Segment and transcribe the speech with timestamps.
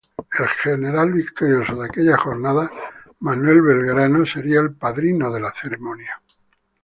[0.39, 2.71] El general victorioso de aquella jornada,
[3.19, 6.19] Manuel Belgrano sería el padrino de la ceremonia.